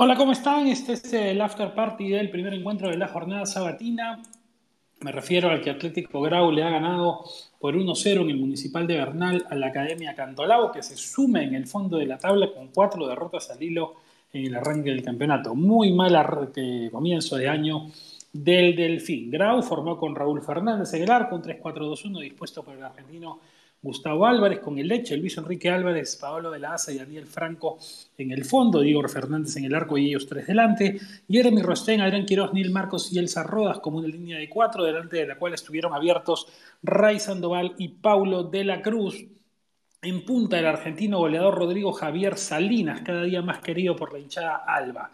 Hola, 0.00 0.14
¿cómo 0.14 0.30
están? 0.30 0.68
Este 0.68 0.92
es 0.92 1.12
el 1.12 1.40
after 1.40 1.74
party 1.74 2.10
del 2.10 2.30
primer 2.30 2.54
encuentro 2.54 2.88
de 2.88 2.96
la 2.96 3.08
jornada 3.08 3.44
sabatina. 3.46 4.22
Me 5.00 5.10
refiero 5.10 5.50
al 5.50 5.60
que 5.60 5.70
Atlético 5.70 6.20
Grau 6.20 6.52
le 6.52 6.62
ha 6.62 6.70
ganado 6.70 7.24
por 7.58 7.74
1-0 7.74 8.20
en 8.20 8.30
el 8.30 8.36
Municipal 8.36 8.86
de 8.86 8.94
Bernal 8.94 9.44
a 9.50 9.56
la 9.56 9.66
Academia 9.66 10.14
Cantolao, 10.14 10.70
que 10.70 10.84
se 10.84 10.96
sume 10.96 11.42
en 11.42 11.56
el 11.56 11.66
fondo 11.66 11.96
de 11.96 12.06
la 12.06 12.16
tabla 12.16 12.52
con 12.54 12.68
cuatro 12.68 13.08
derrotas 13.08 13.50
al 13.50 13.60
hilo 13.60 13.94
en 14.32 14.46
el 14.46 14.54
arranque 14.54 14.90
del 14.90 15.02
campeonato. 15.02 15.56
Muy 15.56 15.92
mal 15.92 16.16
comienzo 16.92 17.34
de 17.34 17.48
año 17.48 17.88
del 18.32 18.76
Delfín. 18.76 19.32
Grau 19.32 19.62
formó 19.62 19.98
con 19.98 20.14
Raúl 20.14 20.42
Fernández 20.42 20.94
arco, 21.10 21.34
un 21.34 21.42
3-4-2-1 21.42 22.20
dispuesto 22.20 22.62
por 22.62 22.76
el 22.76 22.84
argentino 22.84 23.40
Gustavo 23.80 24.26
Álvarez 24.26 24.58
con 24.58 24.76
el 24.78 24.88
Leche, 24.88 25.16
Luis 25.16 25.38
Enrique 25.38 25.70
Álvarez, 25.70 26.16
Pablo 26.16 26.50
de 26.50 26.58
la 26.58 26.74
Asa 26.74 26.92
y 26.92 26.98
Daniel 26.98 27.26
Franco 27.26 27.78
en 28.16 28.32
el 28.32 28.44
fondo, 28.44 28.82
Igor 28.82 29.08
Fernández 29.08 29.56
en 29.56 29.66
el 29.66 29.74
arco 29.74 29.96
y 29.96 30.08
ellos 30.08 30.26
tres 30.26 30.48
delante, 30.48 30.98
Jeremy 31.28 31.62
Rostén, 31.62 32.00
Adrián 32.00 32.26
Quiroz, 32.26 32.52
Nil 32.52 32.70
Marcos 32.70 33.12
y 33.12 33.18
Elsa 33.18 33.44
Rodas 33.44 33.78
como 33.78 33.98
una 33.98 34.08
línea 34.08 34.38
de 34.38 34.48
cuatro, 34.48 34.82
delante 34.82 35.18
de 35.18 35.26
la 35.26 35.38
cual 35.38 35.54
estuvieron 35.54 35.94
abiertos 35.94 36.48
Ray 36.82 37.20
Sandoval 37.20 37.74
y 37.78 37.88
Paulo 37.88 38.42
de 38.42 38.64
la 38.64 38.82
Cruz. 38.82 39.24
En 40.02 40.24
punta 40.24 40.58
el 40.58 40.66
argentino 40.66 41.18
goleador 41.18 41.54
Rodrigo 41.56 41.92
Javier 41.92 42.36
Salinas, 42.36 43.02
cada 43.02 43.22
día 43.24 43.42
más 43.42 43.60
querido 43.60 43.94
por 43.94 44.12
la 44.12 44.18
hinchada 44.18 44.56
Alba. 44.66 45.10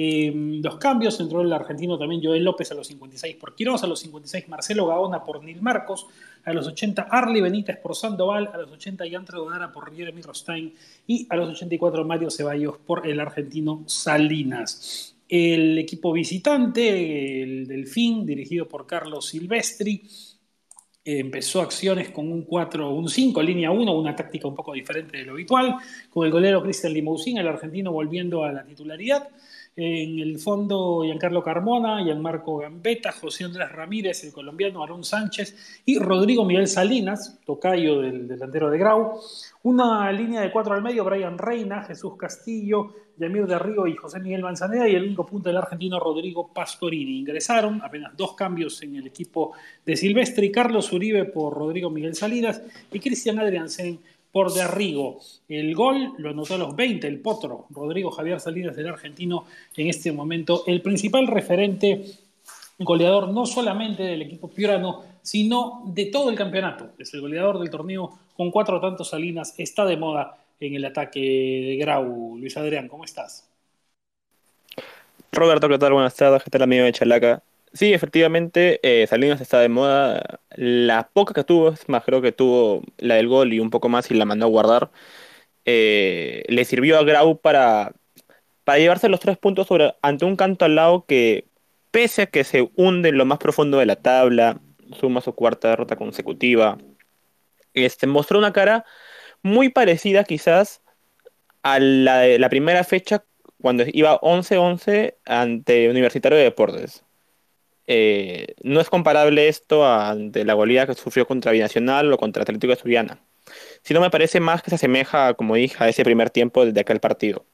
Eh, 0.00 0.32
los 0.62 0.76
cambios, 0.76 1.18
entró 1.18 1.40
el 1.40 1.52
argentino 1.52 1.98
también 1.98 2.22
Joel 2.22 2.44
López 2.44 2.70
a 2.70 2.74
los 2.76 2.86
56 2.86 3.34
por 3.34 3.56
Quiroz, 3.56 3.82
a 3.82 3.88
los 3.88 3.98
56 3.98 4.48
Marcelo 4.48 4.86
Gaona 4.86 5.24
por 5.24 5.42
Nil 5.42 5.60
Marcos, 5.60 6.06
a 6.44 6.52
los 6.52 6.68
80 6.68 7.08
Arli 7.10 7.40
Benítez 7.40 7.78
por 7.78 7.96
Sandoval, 7.96 8.48
a 8.54 8.58
los 8.58 8.70
80 8.70 9.04
Yantre 9.08 9.38
Donara 9.38 9.72
por 9.72 9.92
Jeremy 9.92 10.22
Rostain 10.22 10.72
y 11.04 11.26
a 11.28 11.34
los 11.34 11.48
84 11.48 12.04
Mario 12.04 12.30
Ceballos 12.30 12.78
por 12.78 13.08
el 13.08 13.18
argentino 13.18 13.82
Salinas. 13.88 15.16
El 15.28 15.76
equipo 15.78 16.12
visitante, 16.12 17.42
el 17.42 17.66
Delfín, 17.66 18.24
dirigido 18.24 18.68
por 18.68 18.86
Carlos 18.86 19.26
Silvestri, 19.26 20.00
empezó 21.04 21.60
acciones 21.60 22.10
con 22.10 22.30
un 22.30 22.42
4, 22.42 22.88
un 22.94 23.08
5, 23.08 23.42
línea 23.42 23.72
1, 23.72 23.98
una 23.98 24.14
táctica 24.14 24.46
un 24.46 24.54
poco 24.54 24.74
diferente 24.74 25.16
de 25.16 25.24
lo 25.24 25.32
habitual, 25.32 25.74
con 26.08 26.24
el 26.24 26.30
golero 26.30 26.62
Cristian 26.62 26.92
Limousin, 26.92 27.38
el 27.38 27.48
argentino 27.48 27.90
volviendo 27.90 28.44
a 28.44 28.52
la 28.52 28.64
titularidad. 28.64 29.28
En 29.80 30.18
el 30.18 30.40
fondo, 30.40 31.04
Giancarlo 31.04 31.40
Carmona, 31.40 32.02
Gianmarco 32.02 32.56
Gambetta, 32.56 33.12
José 33.12 33.44
Andrés 33.44 33.70
Ramírez, 33.70 34.24
el 34.24 34.32
colombiano 34.32 34.80
Aarón 34.80 35.04
Sánchez 35.04 35.82
y 35.84 36.00
Rodrigo 36.00 36.44
Miguel 36.44 36.66
Salinas, 36.66 37.38
tocayo 37.46 38.00
del 38.00 38.26
delantero 38.26 38.70
de 38.70 38.78
Grau. 38.78 39.20
Una 39.62 40.10
línea 40.10 40.40
de 40.40 40.50
cuatro 40.50 40.74
al 40.74 40.82
medio, 40.82 41.04
Brian 41.04 41.38
Reina, 41.38 41.84
Jesús 41.84 42.16
Castillo, 42.16 42.92
Yamir 43.18 43.46
de 43.46 43.56
Río 43.56 43.86
y 43.86 43.94
José 43.94 44.18
Miguel 44.18 44.42
Manzaneda 44.42 44.88
y 44.88 44.96
el 44.96 45.04
único 45.04 45.24
punto 45.24 45.48
del 45.48 45.58
argentino 45.58 46.00
Rodrigo 46.00 46.52
Pastorini. 46.52 47.20
Ingresaron 47.20 47.80
apenas 47.80 48.16
dos 48.16 48.34
cambios 48.34 48.82
en 48.82 48.96
el 48.96 49.06
equipo 49.06 49.52
de 49.86 49.96
Silvestre, 49.96 50.50
Carlos 50.50 50.92
Uribe 50.92 51.24
por 51.26 51.54
Rodrigo 51.54 51.88
Miguel 51.88 52.16
Salinas 52.16 52.60
y 52.90 52.98
Cristian 52.98 53.38
Adriansen 53.38 54.00
por 54.38 54.52
de 54.52 54.62
Arrigo. 54.62 55.18
El 55.48 55.74
gol 55.74 56.14
lo 56.16 56.30
anotó 56.30 56.54
a 56.54 56.58
los 56.58 56.76
20, 56.76 57.08
el 57.08 57.18
potro, 57.18 57.66
Rodrigo 57.70 58.12
Javier 58.12 58.38
Salinas 58.38 58.76
del 58.76 58.86
argentino, 58.86 59.46
en 59.76 59.88
este 59.88 60.12
momento 60.12 60.62
el 60.68 60.80
principal 60.80 61.26
referente 61.26 62.04
goleador 62.78 63.30
no 63.30 63.46
solamente 63.46 64.04
del 64.04 64.22
equipo 64.22 64.48
piorano, 64.48 65.02
sino 65.22 65.82
de 65.86 66.06
todo 66.06 66.30
el 66.30 66.36
campeonato. 66.36 66.90
Es 67.00 67.12
el 67.14 67.20
goleador 67.20 67.58
del 67.58 67.68
torneo 67.68 68.16
con 68.36 68.52
cuatro 68.52 68.80
tantos 68.80 69.08
Salinas, 69.08 69.56
está 69.58 69.84
de 69.84 69.96
moda 69.96 70.36
en 70.60 70.76
el 70.76 70.84
ataque 70.84 71.18
de 71.18 71.76
Grau. 71.76 72.38
Luis 72.38 72.56
Adrián, 72.56 72.86
¿cómo 72.86 73.04
estás? 73.04 73.44
Roberto, 75.32 75.68
¿qué 75.68 75.78
tal? 75.78 75.94
Buenas 75.94 76.14
tardes, 76.14 76.44
¿qué 76.44 76.50
tal 76.50 76.62
amigo 76.62 76.84
de 76.84 76.92
Chalaca? 76.92 77.42
Sí, 77.72 77.92
efectivamente, 77.92 78.80
eh, 78.82 79.06
Salinas 79.06 79.40
está 79.40 79.60
de 79.60 79.68
moda. 79.68 80.40
La 80.50 81.10
poca 81.12 81.34
que 81.34 81.44
tuvo, 81.44 81.70
es 81.70 81.88
más, 81.88 82.04
creo 82.04 82.22
que 82.22 82.32
tuvo 82.32 82.82
la 82.98 83.16
del 83.16 83.28
gol 83.28 83.52
y 83.52 83.60
un 83.60 83.70
poco 83.70 83.88
más 83.88 84.10
y 84.10 84.14
la 84.14 84.24
mandó 84.24 84.46
a 84.46 84.48
guardar. 84.48 84.90
Eh, 85.64 86.44
le 86.48 86.64
sirvió 86.64 86.98
a 86.98 87.04
Grau 87.04 87.40
para, 87.40 87.92
para 88.64 88.78
llevarse 88.78 89.08
los 89.08 89.20
tres 89.20 89.38
puntos 89.38 89.66
sobre, 89.68 89.94
ante 90.02 90.24
un 90.24 90.36
canto 90.36 90.64
al 90.64 90.76
lado 90.76 91.06
que, 91.06 91.46
pese 91.90 92.22
a 92.22 92.26
que 92.26 92.44
se 92.44 92.70
hunde 92.76 93.10
en 93.10 93.18
lo 93.18 93.26
más 93.26 93.38
profundo 93.38 93.78
de 93.78 93.86
la 93.86 93.96
tabla, 93.96 94.60
suma 95.00 95.20
su 95.20 95.34
cuarta 95.34 95.68
derrota 95.70 95.96
consecutiva, 95.96 96.78
este, 97.74 98.06
mostró 98.06 98.38
una 98.38 98.52
cara 98.52 98.84
muy 99.42 99.68
parecida 99.70 100.24
quizás 100.24 100.82
a 101.62 101.80
la 101.80 102.20
de 102.20 102.38
la 102.38 102.48
primera 102.50 102.84
fecha 102.84 103.24
cuando 103.60 103.84
iba 103.92 104.20
11-11 104.20 105.16
ante 105.26 105.90
Universitario 105.90 106.38
de 106.38 106.44
Deportes. 106.44 107.04
Eh, 107.90 108.54
no 108.62 108.82
es 108.82 108.90
comparable 108.90 109.48
esto 109.48 109.86
ante 109.86 110.44
la 110.44 110.52
goleada 110.52 110.88
que 110.88 110.94
sufrió 110.94 111.26
contra 111.26 111.52
Binacional 111.52 112.12
o 112.12 112.18
contra 112.18 112.42
Atlético 112.42 112.74
de 112.74 112.78
Suriana, 112.78 113.18
sino 113.82 114.02
me 114.02 114.10
parece 114.10 114.40
más 114.40 114.62
que 114.62 114.68
se 114.68 114.76
asemeja, 114.76 115.32
como 115.32 115.54
dije, 115.54 115.82
a 115.82 115.88
ese 115.88 116.04
primer 116.04 116.28
tiempo 116.28 116.66
de 116.66 116.78
aquel 116.78 117.00
partido. 117.00 117.46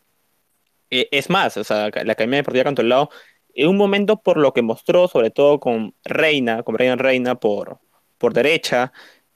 Eh, 0.90 1.08
es 1.12 1.30
más, 1.30 1.56
o 1.56 1.62
sea, 1.62 1.88
la 2.04 2.12
Academia 2.12 2.38
Deportiva 2.38 2.72
lado 2.82 3.10
en 3.54 3.68
un 3.68 3.76
momento 3.76 4.20
por 4.22 4.36
lo 4.36 4.52
que 4.52 4.62
mostró, 4.62 5.06
sobre 5.06 5.30
todo 5.30 5.60
con 5.60 5.94
Reina, 6.04 6.64
con 6.64 6.76
Reina 6.76 6.96
Reina 6.96 7.36
por, 7.36 7.78
por 8.18 8.34
derecha, 8.34 8.92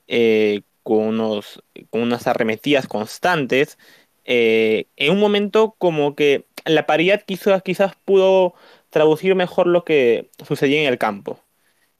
eh, 0.07 0.63
con, 0.83 0.97
unos, 0.97 1.63
con 1.89 2.01
unas 2.01 2.27
arremetidas 2.27 2.87
constantes, 2.87 3.77
en 4.25 5.11
un 5.11 5.19
momento 5.19 5.75
como 5.79 6.13
que 6.15 6.45
la 6.65 6.85
paridad 6.85 7.23
quizás, 7.25 7.63
quizás 7.63 7.93
pudo 8.05 8.53
traducir 8.89 9.35
mejor 9.35 9.67
lo 9.67 9.83
que 9.83 10.29
sucedía 10.45 10.81
en 10.81 10.87
el 10.87 10.97
campo. 10.97 11.39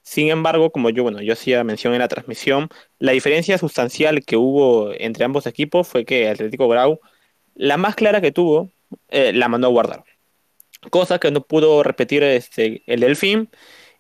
Sin 0.02 0.30
embargo, 0.30 0.72
como 0.72 0.90
yo, 0.90 1.04
bueno, 1.04 1.22
yo 1.22 1.34
hacía 1.34 1.64
mención 1.64 1.94
en 1.94 2.00
la 2.00 2.08
transmisión, 2.08 2.70
la 3.00 3.12
diferencia 3.12 3.58
sustancial 3.58 4.26
que 4.26 4.38
hubo 4.38 4.92
entre 4.94 5.26
ambos 5.26 5.46
equipos 5.48 5.88
fue 5.88 6.06
que 6.06 6.30
Atlético 6.30 6.68
Grau, 6.68 7.00
la 7.56 7.78
más 7.78 7.96
clara 7.96 8.22
que 8.22 8.32
tuvo, 8.32 8.72
eh, 9.10 9.34
la 9.34 9.50
mandó 9.50 9.68
a 9.68 9.72
guardar. 9.72 10.04
Cosa 10.92 11.20
que 11.20 11.32
no 11.32 11.42
pudo 11.42 11.84
repetir 11.84 12.24
este, 12.24 12.84
el 12.88 13.02
Delfín 13.02 13.50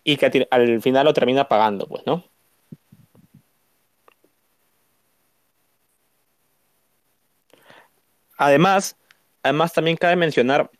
y 0.03 0.17
que 0.17 0.47
al 0.51 0.81
final 0.81 1.05
lo 1.05 1.13
termina 1.13 1.47
pagando, 1.47 1.88
pues, 1.88 2.03
¿no? 2.05 2.25
Además, 8.38 8.97
además 9.44 9.73
también 9.73 9.97
cabe 9.97 10.16
mencionar 10.16 10.72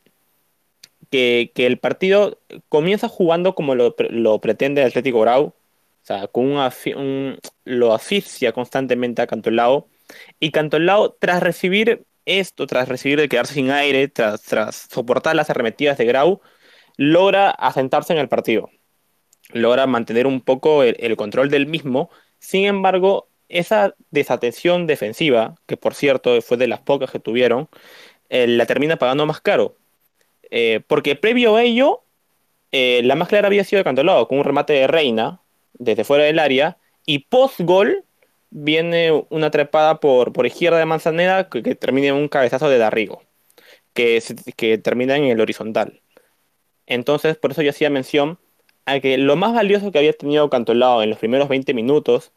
que, 1.10 1.52
el 1.56 1.78
partido 1.78 2.38
comienza 2.68 3.08
jugando 3.08 3.54
como 3.54 3.74
lo, 3.74 4.40
pretende 4.40 4.82
el 4.82 4.88
Atlético 4.88 5.20
Grau, 5.20 5.46
o 5.46 5.54
sea, 6.02 6.28
con 6.28 6.56
un, 6.96 7.38
lo 7.64 7.94
asfixia 7.94 8.52
constantemente 8.52 9.22
a 9.22 9.26
Cantolao, 9.26 9.88
y 10.40 10.50
Cantolao, 10.50 11.12
tras 11.12 11.42
recibir 11.42 12.04
esto, 12.26 12.66
tras 12.66 12.88
recibir 12.88 13.20
de 13.20 13.28
quedarse 13.28 13.54
sin 13.54 13.70
aire, 13.70 14.08
tras, 14.08 14.42
soportar 14.90 15.36
las 15.36 15.50
arremetidas 15.50 15.98
de 15.98 16.06
Grau, 16.06 16.40
logra 16.96 17.50
asentarse 17.50 18.12
en 18.12 18.18
el 18.18 18.28
partido, 18.28 18.70
logra 19.52 19.86
mantener 19.86 20.26
un 20.26 20.40
poco 20.40 20.82
el, 20.82 21.16
control 21.16 21.50
del 21.50 21.66
mismo, 21.66 22.10
sin 22.38 22.66
embargo, 22.66 23.28
esa 23.48 23.94
desatención 24.10 24.86
defensiva, 24.86 25.56
que 25.66 25.76
por 25.76 25.94
cierto 25.94 26.40
fue 26.42 26.56
de 26.56 26.68
las 26.68 26.80
pocas 26.80 27.10
que 27.10 27.18
tuvieron, 27.20 27.68
eh, 28.28 28.46
la 28.46 28.66
termina 28.66 28.96
pagando 28.96 29.26
más 29.26 29.40
caro, 29.40 29.76
eh, 30.50 30.80
porque 30.86 31.16
previo 31.16 31.56
a 31.56 31.62
ello, 31.62 32.02
eh, 32.72 33.02
la 33.04 33.14
más 33.16 33.28
clara 33.28 33.48
había 33.48 33.64
sido 33.64 33.78
de 33.78 33.84
Cantolao, 33.84 34.28
con 34.28 34.38
un 34.38 34.44
remate 34.44 34.72
de 34.72 34.86
Reina 34.86 35.40
desde 35.74 36.04
fuera 36.04 36.24
del 36.24 36.38
área, 36.38 36.78
y 37.06 37.20
post-gol 37.20 38.04
viene 38.50 39.24
una 39.30 39.50
trepada 39.50 40.00
por, 40.00 40.32
por 40.32 40.46
izquierda 40.46 40.78
de 40.78 40.86
Manzaneda 40.86 41.48
que, 41.48 41.74
termina 41.74 42.08
en 42.08 42.14
un 42.14 42.28
cabezazo 42.28 42.68
de 42.68 42.78
Darrigo, 42.78 43.22
que, 43.94 44.22
que 44.56 44.78
termina 44.78 45.16
en 45.16 45.24
el 45.24 45.40
horizontal. 45.40 46.02
Entonces, 46.86 47.36
por 47.36 47.52
eso 47.52 47.62
yo 47.62 47.70
hacía 47.70 47.90
mención 47.90 48.38
a 48.86 49.00
que 49.00 49.18
lo 49.18 49.36
más 49.36 49.54
valioso 49.54 49.92
que 49.92 49.98
había 49.98 50.12
tenido 50.12 50.50
Cantolao 50.50 51.02
en 51.02 51.10
los 51.10 51.18
primeros 51.18 51.48
20 51.48 51.74
minutos, 51.74 52.32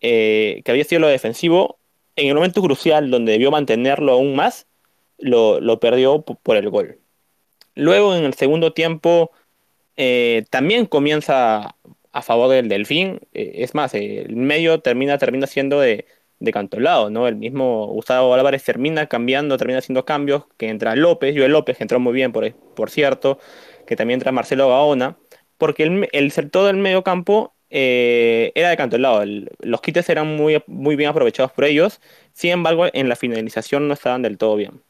eh, 0.00 0.62
que 0.64 0.70
había 0.72 0.84
sido 0.84 1.00
lo 1.00 1.08
defensivo, 1.08 1.78
en 2.16 2.28
el 2.28 2.34
momento 2.34 2.62
crucial 2.62 3.10
donde 3.10 3.32
debió 3.32 3.50
mantenerlo 3.50 4.12
aún 4.12 4.34
más, 4.36 4.66
lo, 5.18 5.60
lo 5.60 5.80
perdió 5.80 6.22
por 6.22 6.56
el 6.56 6.70
gol. 6.70 7.00
Luego 7.76 8.16
en 8.16 8.24
el 8.24 8.34
segundo 8.34 8.72
tiempo 8.72 9.30
eh, 9.96 10.44
también 10.50 10.86
comienza 10.86 11.76
a 12.12 12.22
favor 12.22 12.50
del 12.50 12.68
Delfín. 12.68 13.20
Eh, 13.34 13.52
es 13.56 13.74
más, 13.74 13.94
el 13.94 14.34
medio 14.36 14.80
termina, 14.80 15.18
termina 15.18 15.46
siendo 15.46 15.80
de, 15.80 16.06
de 16.38 16.52
Cantolao, 16.52 17.10
¿no? 17.10 17.28
El 17.28 17.36
mismo 17.36 17.86
Gustavo 17.88 18.34
Álvarez 18.34 18.64
termina 18.64 19.06
cambiando, 19.06 19.56
termina 19.58 19.78
haciendo 19.80 20.04
cambios, 20.04 20.44
que 20.56 20.68
entra 20.68 20.96
López, 20.96 21.34
Joel 21.36 21.52
López, 21.52 21.76
que 21.78 21.84
entró 21.84 22.00
muy 22.00 22.12
bien, 22.12 22.32
por, 22.32 22.52
por 22.74 22.90
cierto, 22.90 23.38
que 23.86 23.96
también 23.96 24.18
entra 24.18 24.32
Marcelo 24.32 24.68
Gaona, 24.68 25.18
porque 25.58 25.84
el, 25.84 26.08
el 26.12 26.32
todo 26.50 26.70
el 26.70 26.76
medio 26.76 27.02
campo 27.04 27.54
eh, 27.70 28.52
era 28.54 28.70
de 28.70 28.76
Cantolao. 28.76 29.24
los 29.60 29.80
quites 29.80 30.08
eran 30.08 30.36
muy, 30.36 30.62
muy 30.66 30.96
bien 30.96 31.10
aprovechados 31.10 31.52
por 31.52 31.64
ellos, 31.64 32.00
sin 32.32 32.50
embargo, 32.52 32.86
en 32.92 33.08
la 33.08 33.16
finalización 33.16 33.88
no 33.88 33.94
estaban 33.94 34.22
del 34.22 34.38
todo 34.38 34.56
bien. 34.56 34.82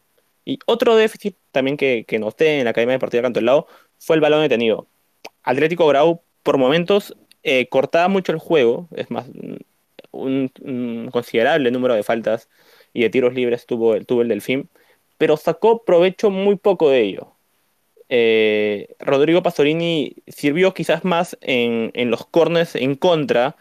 Y 0.47 0.61
otro 0.65 0.97
déficit 0.97 1.37
también 1.53 1.77
que, 1.77 2.07
que 2.07 2.19
noté 2.19 2.59
en 2.59 2.65
la 2.65 2.71
Academia 2.71 2.95
Deportiva 2.95 3.25
Cantolao 3.25 3.67
fue 3.99 4.17
el 4.17 4.23
balón 4.23 4.41
detenido. 4.41 4.87
Atlético 5.43 5.87
Grau 5.87 6.23
por 6.43 6.57
momentos 6.57 7.15
eh, 7.43 7.69
cortaba 7.69 8.09
mucho 8.09 8.33
el 8.33 8.39
juego, 8.39 8.89
es 8.95 9.11
más, 9.11 9.27
un, 10.13 10.51
un, 10.63 11.11
considerable 11.13 11.71
número 11.71 11.95
de 11.95 12.03
faltas 12.05 12.49
y 12.93 13.03
de 13.03 13.11
tiros 13.11 13.35
libres 13.35 13.67
tuvo, 13.67 14.01
tuvo 14.05 14.23
el 14.23 14.29
Delfín, 14.29 14.71
pero 15.19 15.37
sacó 15.37 15.85
provecho 15.85 16.31
muy 16.31 16.57
poco 16.57 16.91
de 16.91 17.03
ello. 17.03 17.33
Eh, 18.09 18.95
Rodrigo 19.01 19.43
Pastorini 19.43 20.15
sirvió 20.29 20.75
quizás 20.75 21.05
más 21.05 21.37
en, 21.41 21.91
en 21.95 22.11
los 22.11 22.25
corners 22.27 22.77
en 22.77 22.95
contra, 22.95 23.57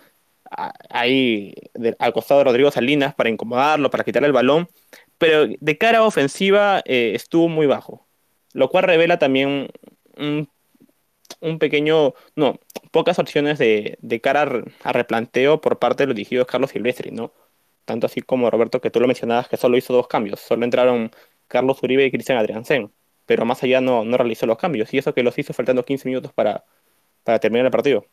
ahí 0.89 1.55
de, 1.73 1.95
al 1.99 2.13
costado 2.13 2.39
de 2.39 2.45
Rodrigo 2.45 2.71
Salinas 2.71 3.15
para 3.15 3.29
incomodarlo, 3.29 3.89
para 3.89 4.03
quitarle 4.03 4.27
el 4.27 4.33
balón, 4.33 4.69
pero 5.17 5.47
de 5.59 5.77
cara 5.77 6.03
ofensiva 6.03 6.81
eh, 6.85 7.13
estuvo 7.15 7.47
muy 7.49 7.67
bajo, 7.67 8.07
lo 8.53 8.69
cual 8.69 8.85
revela 8.85 9.19
también 9.19 9.69
un, 10.17 10.49
un 11.41 11.59
pequeño, 11.59 12.13
no, 12.35 12.59
pocas 12.91 13.19
opciones 13.19 13.59
de, 13.59 13.97
de 14.01 14.21
cara 14.21 14.63
a 14.83 14.93
replanteo 14.93 15.61
por 15.61 15.79
parte 15.79 16.03
de 16.03 16.07
los 16.07 16.15
dirigidos 16.15 16.47
Carlos 16.47 16.71
Silvestri, 16.71 17.11
¿no? 17.11 17.33
Tanto 17.85 18.07
así 18.07 18.21
como 18.21 18.49
Roberto, 18.49 18.81
que 18.81 18.89
tú 18.91 18.99
lo 18.99 19.07
mencionabas, 19.07 19.47
que 19.47 19.57
solo 19.57 19.77
hizo 19.77 19.93
dos 19.93 20.07
cambios, 20.07 20.39
solo 20.39 20.65
entraron 20.65 21.11
Carlos 21.47 21.81
Uribe 21.83 22.05
y 22.05 22.11
Cristian 22.11 22.37
Adriansen 22.37 22.91
pero 23.25 23.45
más 23.45 23.63
allá 23.63 23.81
no, 23.81 24.05
no 24.05 24.17
realizó 24.17 24.45
los 24.45 24.57
cambios, 24.57 24.93
y 24.93 24.97
eso 24.97 25.13
que 25.13 25.23
los 25.23 25.37
hizo 25.37 25.53
faltando 25.53 25.83
15 25.83 26.07
minutos 26.07 26.31
para, 26.33 26.63
para 27.23 27.39
terminar 27.39 27.65
el 27.65 27.71
partido. 27.71 28.05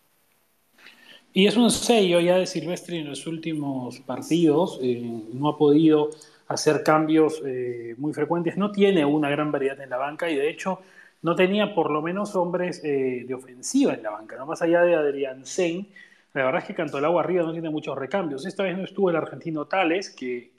Y 1.34 1.46
es 1.46 1.56
un 1.56 1.70
sello 1.70 2.20
ya 2.20 2.36
de 2.36 2.46
Silvestri 2.46 2.98
en 2.98 3.08
los 3.08 3.26
últimos 3.26 4.00
partidos, 4.00 4.78
eh, 4.82 5.02
no 5.32 5.48
ha 5.48 5.56
podido 5.58 6.10
hacer 6.48 6.82
cambios 6.82 7.42
eh, 7.44 7.94
muy 7.98 8.12
frecuentes, 8.12 8.56
no 8.56 8.72
tiene 8.72 9.04
una 9.04 9.30
gran 9.30 9.52
variedad 9.52 9.80
en 9.80 9.90
la 9.90 9.96
banca 9.96 10.30
y 10.30 10.36
de 10.36 10.50
hecho 10.50 10.80
no 11.22 11.34
tenía 11.36 11.74
por 11.74 11.90
lo 11.90 12.02
menos 12.02 12.34
hombres 12.34 12.82
eh, 12.84 13.24
de 13.26 13.34
ofensiva 13.34 13.94
en 13.94 14.02
la 14.02 14.10
banca, 14.10 14.36
¿no? 14.36 14.46
más 14.46 14.60
allá 14.62 14.82
de 14.82 14.94
Adrián 14.94 15.46
Sen, 15.46 15.88
la 16.34 16.44
verdad 16.44 16.62
es 16.62 16.66
que 16.66 16.74
Cantolao 16.74 17.18
arriba 17.18 17.42
no 17.42 17.52
tiene 17.52 17.68
muchos 17.68 17.96
recambios. 17.96 18.46
Esta 18.46 18.62
vez 18.62 18.74
no 18.74 18.84
estuvo 18.84 19.10
el 19.10 19.16
argentino 19.16 19.66
Tales, 19.66 20.08
que, 20.08 20.52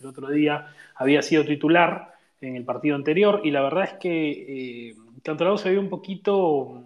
el 0.00 0.06
otro 0.06 0.28
día 0.28 0.68
había 0.94 1.22
sido 1.22 1.44
titular, 1.44 2.14
en 2.40 2.54
el 2.54 2.64
partido 2.64 2.96
anterior 2.96 3.40
y 3.44 3.50
la 3.50 3.62
verdad 3.62 3.84
es 3.84 3.92
que 3.94 4.90
eh, 4.90 4.96
Cantolao 5.22 5.56
se 5.56 5.70
vio 5.70 5.80
un 5.80 5.88
poquito, 5.88 6.82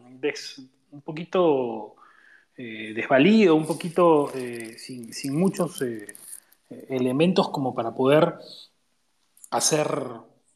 un 0.92 1.02
poquito 1.04 1.96
eh, 2.56 2.92
desvalido, 2.94 3.56
un 3.56 3.66
poquito 3.66 4.30
sin, 4.76 5.12
sin, 5.12 5.36
muchos 5.36 5.82
elementos 6.88 7.50
como 7.50 7.74
para 7.74 7.94
poder 7.94 8.34
hacer, 9.50 9.88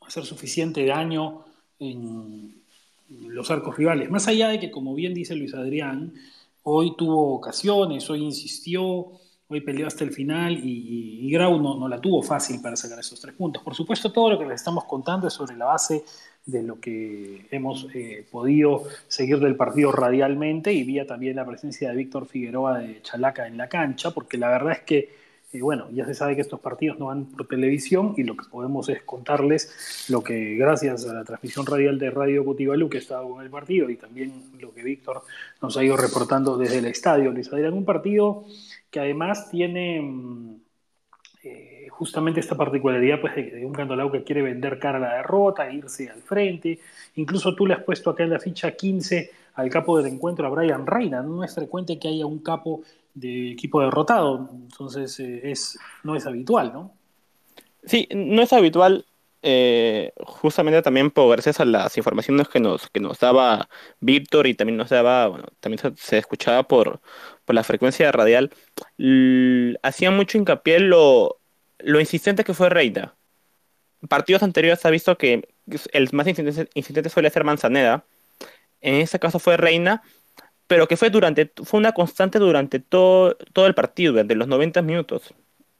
hacer 0.01 0.25
suficiente 0.25 0.87
daño 0.87 1.45
en 1.79 2.63
los 3.09 3.51
arcos 3.51 3.77
rivales. 3.77 4.11
Más 4.11 4.29
allá 4.29 4.49
de 4.49 4.61
que, 4.61 4.71
como 4.71 4.95
bien 4.95 5.15
dice 5.15 5.35
Luis 5.35 5.55
Adrián, 5.55 6.15
hoy 6.63 6.97
tuvo 6.97 7.35
ocasiones, 7.35 8.09
hoy 8.09 8.23
insistió, 8.23 9.13
Hoy 9.47 9.61
peleó 9.61 9.87
hasta 9.87 10.05
el 10.05 10.11
final 10.11 10.59
y, 10.63 11.31
Grau 11.31 11.61
no, 11.61 11.79
no, 11.79 11.87
la 11.87 12.01
tuvo 12.01 12.23
fácil 12.23 12.63
para 12.63 12.77
sacar 12.77 12.99
esos 12.99 13.21
tres 13.21 13.35
puntos. 13.35 13.63
Por 13.63 13.75
supuesto, 13.75 14.11
todo 14.11 14.31
lo 14.31 14.39
que 14.39 14.47
les 14.47 14.55
estamos 14.55 14.85
contando 14.85 15.29
es 15.29 15.35
sobre 15.35 15.55
la 15.55 15.67
base 15.67 16.03
de 16.47 16.63
lo 16.63 16.81
que 16.81 17.47
hemos 17.51 17.87
eh, 17.95 18.27
podido 18.31 18.85
seguir 19.07 19.39
del 19.41 19.55
partido 19.55 19.93
radialmente 19.93 20.73
y 20.73 20.83
vía 20.83 21.07
también 21.07 21.37
la 21.37 21.45
presencia 21.45 21.91
de 21.91 21.97
Víctor 21.97 22.27
Figueroa 22.27 22.79
de 22.79 23.03
Chalaca 23.03 23.47
en 23.47 23.59
la 23.59 23.69
cancha, 23.69 24.13
porque 24.13 24.39
la 24.39 24.49
verdad 24.49 24.73
es 24.73 24.81
que, 24.81 25.24
eh, 25.55 25.63
bueno, 25.63 25.89
ya 25.93 26.05
se 26.05 26.15
sabe 26.15 26.35
que 26.35 26.41
estos 26.41 26.59
partidos 26.59 26.99
no 26.99 27.07
van 27.07 27.27
por 27.27 27.47
televisión 27.47 28.15
y 28.17 28.25
lo 28.25 28.37
que 28.37 28.45
podemos 28.51 28.89
es 28.89 29.03
contarles 29.05 30.07
lo 30.09 30.23
que 30.23 30.57
gracias 30.57 31.07
a 31.07 31.15
la 31.15 31.25
transmisión 31.25 31.65
radial 31.65 31.97
de 31.97 32.11
Radio 32.11 32.45
Cotibalú 32.45 32.91
que 32.91 32.99
estaba 32.99 33.23
con 33.29 33.41
el 33.41 33.51
partido 33.51 33.89
y 33.89 33.97
también 33.97 34.33
lo 34.59 34.75
que 34.75 34.83
Víctor 34.83 35.23
nos 35.63 35.77
ha 35.77 35.85
ido 35.85 35.97
reportando 35.97 36.59
desde 36.59 36.79
el 36.79 36.87
estadio. 36.87 37.31
Les 37.31 37.53
en 37.53 37.73
un 37.73 37.85
partido 37.85 38.45
que 38.91 38.99
además 38.99 39.49
tiene 39.49 40.03
mm, 40.03 40.57
eh, 41.45 41.74
justamente 41.99 42.41
esta 42.41 42.57
particularidad 42.57 43.21
pues, 43.21 43.35
de, 43.37 43.51
de, 43.51 43.67
un 43.67 43.73
Cantolao 43.73 44.11
que 44.11 44.25
quiere 44.25 44.43
vender 44.43 44.79
cara 44.79 44.99
a 44.99 45.01
la 45.01 45.15
derrota, 45.17 45.71
irse 45.71 46.11
al 46.11 46.23
frente. 46.23 46.79
Incluso 47.17 47.55
tú 47.55 47.67
le 47.67 47.75
has 47.75 47.83
puesto 47.83 48.11
acá 48.11 48.25
en 48.25 48.31
la 48.31 48.39
ficha 48.39 48.73
15 48.73 49.31
al 49.55 49.71
capo 49.71 49.97
del 49.99 50.13
encuentro, 50.13 50.47
a 50.47 50.51
Brian 50.51 50.87
Reina. 50.87 51.23
No 51.23 51.45
es 51.45 51.55
frecuente 51.55 51.99
que 51.99 52.09
haya 52.09 52.27
un 52.27 52.41
capo 52.41 52.83
de 53.15 53.53
equipo 53.53 53.81
derrotado, 53.81 54.51
entonces 54.53 55.21
eh, 55.21 55.41
es, 55.45 55.79
no 56.03 56.17
es 56.17 56.27
habitual, 56.27 56.73
¿no? 56.73 56.93
Sí, 57.85 58.09
no 58.15 58.43
es 58.43 58.53
habitual. 58.53 59.07
Eh, 59.47 60.13
justamente 60.21 60.81
también 60.81 61.11
por 61.11 61.31
gracias 61.31 61.61
a 61.61 61.67
las 61.67 61.99
informaciones 61.99 62.49
que 62.49 62.61
nos, 62.61 62.89
que 62.89 62.99
nos 62.99 63.19
daba 63.19 63.69
Víctor 64.01 64.47
y 64.47 64.55
también 64.55 64.79
nos 64.79 64.89
daba, 64.89 65.29
bueno, 65.29 65.45
también 65.61 65.95
se, 65.97 66.17
escuchaba 66.17 66.63
por, 66.63 67.01
por 67.45 67.55
la 67.55 67.63
frecuencia 67.63 68.11
radial, 68.11 68.51
hacía 69.83 70.11
mucho 70.11 70.39
hincapié 70.39 70.77
en 70.77 70.89
lo, 70.89 71.41
lo 71.79 72.01
insistente 72.01 72.45
que 72.45 72.55
fue 72.55 72.69
Reina. 72.69 73.15
Partidos 74.09 74.43
anteriores 74.43 74.81
se 74.81 74.89
ha 74.89 74.91
visto 74.91 75.17
que 75.17 75.49
el 75.93 76.09
más 76.13 76.27
insistente, 76.27 77.11
suele 77.11 77.31
ser 77.31 77.45
Manzaneda. 77.45 78.05
En 78.81 78.95
este 78.95 79.19
caso 79.19 79.39
fue 79.39 79.57
Reina, 79.57 80.03
pero 80.67 80.89
que 80.89 80.97
fue 80.97 81.11
durante 81.11 81.51
fue 81.65 81.81
una 81.81 81.93
constante 81.93 82.39
durante 82.39 82.81
todo, 82.81 83.37
todo 83.53 83.67
el 83.67 83.75
partido, 83.75 84.13
durante 84.13 84.35
los 84.35 84.49
90 84.49 84.83
minutos. 84.83 85.35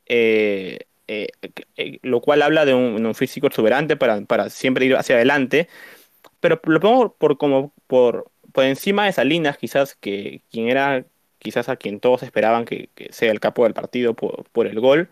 Eh, 0.07 0.81
eh, 1.07 1.29
eh, 1.77 1.99
lo 2.03 2.21
cual 2.23 2.43
habla 2.43 2.65
de 2.65 2.75
un, 2.75 3.15
físico 3.15 3.47
exuberante 3.47 3.97
para, 3.97 4.23
para 4.23 4.49
siempre 4.51 4.87
ir 4.87 4.97
hacia 4.97 5.17
adelante. 5.17 5.69
Pero 6.41 6.61
lo 6.65 6.81
pongo 6.81 7.15
por, 7.15 7.37
como 7.39 7.73
por, 7.87 8.31
por 8.53 8.65
encima 8.65 9.07
de 9.07 9.13
Salinas, 9.13 9.59
quizás, 9.59 9.95
que 9.95 10.43
quien 10.51 10.69
era 10.69 11.05
quizás 11.39 11.69
a 11.69 11.77
quien 11.77 12.01
todos 12.01 12.23
esperaban 12.23 12.65
que, 12.65 12.89
sea 13.11 13.31
el 13.31 13.41
capo 13.41 13.65
del 13.65 13.75
partido 13.75 14.15
por 14.15 14.67
el 14.67 14.81
gol, 14.81 15.11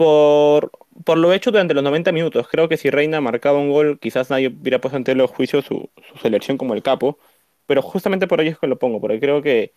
por, 0.00 0.72
por, 1.04 1.18
lo 1.18 1.30
hecho 1.34 1.50
durante 1.50 1.74
los 1.74 1.84
90 1.84 2.10
minutos. 2.12 2.48
Creo 2.48 2.70
que 2.70 2.78
si 2.78 2.88
Reina 2.88 3.20
marcaba 3.20 3.58
un 3.58 3.70
gol, 3.70 3.98
quizás 4.00 4.30
nadie 4.30 4.48
hubiera 4.48 4.80
puesto 4.80 4.96
ante 4.96 5.14
los 5.14 5.30
juicios 5.30 5.66
su, 5.66 5.90
su, 6.08 6.18
selección 6.22 6.56
como 6.56 6.72
el 6.72 6.82
capo, 6.82 7.18
pero 7.66 7.82
justamente 7.82 8.26
por 8.26 8.40
ello 8.40 8.52
es 8.52 8.58
que 8.58 8.66
lo 8.66 8.78
pongo, 8.78 8.98
porque 9.00 9.20
creo 9.20 9.42
que, 9.42 9.74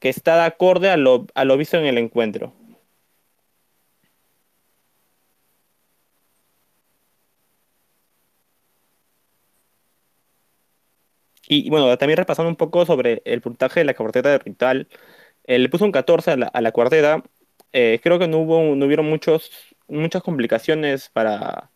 que 0.00 0.08
está 0.08 0.36
de 0.36 0.42
acorde 0.46 0.90
a 0.90 0.96
lo, 0.96 1.26
a 1.34 1.44
lo 1.44 1.56
visto 1.56 1.76
en 1.76 1.86
el 1.86 1.98
encuentro. 1.98 2.52
Y, 11.48 11.68
bueno, 11.70 11.96
también 11.98 12.16
repasando 12.16 12.48
un 12.48 12.56
poco 12.56 12.86
sobre 12.86 13.22
el 13.24 13.40
puntaje 13.40 13.80
de 13.80 13.84
la 13.84 13.94
cuarteta 13.94 14.30
de 14.30 14.38
Rital, 14.38 14.88
eh, 15.44 15.58
le 15.58 15.68
puso 15.68 15.84
un 15.84 15.92
14 15.92 16.32
a 16.32 16.36
la, 16.36 16.46
a 16.48 16.60
la 16.62 16.72
cuarteta. 16.72 17.22
Eh, 17.76 18.00
creo 18.02 18.20
que 18.20 18.28
no 18.28 18.38
hubo 18.38 18.76
no 18.76 18.86
hubieron 18.86 19.06
muchos, 19.06 19.50
muchas 19.88 20.22
complicaciones 20.22 21.10
para, 21.10 21.70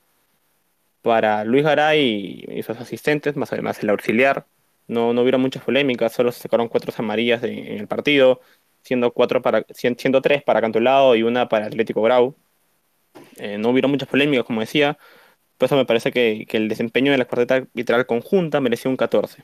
para 1.03 1.45
Luis 1.45 1.65
Garay 1.65 2.45
y, 2.49 2.63
sus 2.63 2.79
asistentes, 2.79 3.37
más 3.37 3.53
además 3.53 3.83
el 3.83 3.91
auxiliar. 3.91 4.47
No, 4.87 5.13
no 5.13 5.23
hubieron 5.23 5.41
muchas 5.43 5.65
polémicas, 5.65 6.13
solo 6.13 6.33
se 6.33 6.41
sacaron 6.41 6.69
cuatro 6.69 6.93
amarillas 6.99 7.43
en, 7.43 7.79
el 7.81 7.89
partido, 7.89 8.41
siendo, 8.83 9.13
cuatro 9.13 9.43
para, 9.43 9.67
siendo 9.73 10.23
tres 10.23 10.43
para 10.45 10.61
Cantolao 10.61 11.17
y 11.17 11.23
una 11.25 11.49
para 11.49 11.67
Atlético 11.67 12.03
Grau. 12.03 12.37
Eh, 13.37 13.59
no 13.59 13.71
hubieron 13.71 13.91
muchas 13.91 14.09
polémicas, 14.09 14.47
como 14.47 14.61
decía. 14.61 14.99
Por 15.59 15.67
eso 15.67 15.77
me 15.77 15.87
parece 15.87 16.13
que, 16.13 16.47
que 16.49 16.57
el 16.59 16.69
desempeño 16.69 17.13
de 17.13 17.19
la 17.19 17.27
cuarteta 17.27 17.57
arbitral 17.57 18.07
conjunta 18.07 18.61
mereció 18.61 18.91
un 18.91 18.97
14. 18.97 19.43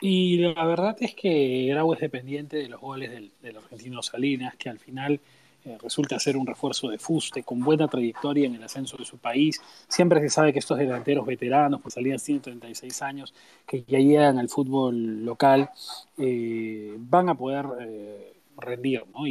Y 0.00 0.38
la 0.38 0.64
verdad 0.64 0.96
es 1.00 1.14
que 1.14 1.66
Grau 1.70 1.92
es 1.92 2.00
dependiente 2.00 2.56
de 2.58 2.68
los 2.68 2.80
goles 2.80 3.10
del, 3.10 3.56
argentino 3.56 4.02
Salinas, 4.02 4.54
que 4.56 4.68
al 4.68 4.78
final 4.78 5.20
eh, 5.64 5.76
resulta 5.82 6.20
ser 6.20 6.36
un 6.36 6.46
refuerzo 6.46 6.88
de 6.88 6.98
fuste, 6.98 7.42
con 7.42 7.60
buena 7.60 7.88
trayectoria 7.88 8.46
en 8.46 8.54
el 8.54 8.62
ascenso 8.62 8.96
de 8.96 9.04
su 9.04 9.18
país. 9.18 9.60
Siempre 9.88 10.20
se 10.20 10.30
sabe 10.30 10.52
que 10.52 10.60
estos 10.60 10.78
delanteros 10.78 11.26
veteranos, 11.26 11.80
pues 11.80 11.94
Salinas 11.94 12.22
tiene 12.22 12.40
36 12.40 13.02
años, 13.02 13.34
que 13.66 13.82
ya 13.88 13.98
llegan 13.98 14.38
al 14.38 14.48
fútbol 14.48 15.24
local, 15.24 15.70
eh, 16.16 16.94
van 16.98 17.28
a 17.30 17.34
poder 17.34 17.66
eh, 17.80 18.32
rendir, 18.56 19.02
¿no? 19.12 19.26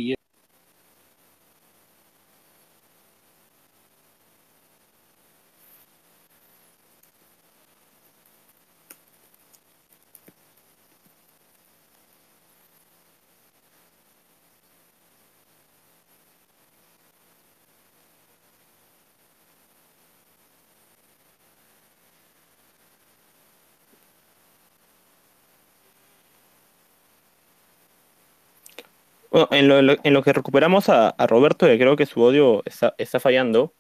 Bueno, 29.38 29.50
en 29.52 29.68
lo, 29.68 29.96
en 30.04 30.14
lo, 30.14 30.24
que 30.24 30.34
recuperamos 30.34 30.90
a, 30.90 31.10
a, 31.10 31.28
Roberto, 31.28 31.68
que 31.68 31.78
creo 31.78 31.96
que 31.96 32.08
su 32.08 32.22
odio 32.22 32.64
está, 32.66 32.96
está 32.98 33.20
fallando, 33.20 33.72